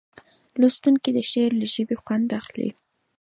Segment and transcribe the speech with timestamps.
[0.59, 2.69] لوستونکی د شعر له ژبې خوند اخلي.